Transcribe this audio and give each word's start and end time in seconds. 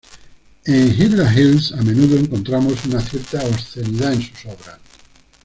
En 0.65 0.89
Hilda 0.91 1.29
Hilst 1.31 1.73
a 1.73 1.81
menudo 1.83 2.15
encontramos 2.17 2.73
una 2.87 2.99
cierta 3.01 3.45
obscenidad 3.45 4.11
en 4.13 4.23
su 4.23 4.49
obras. 4.49 4.79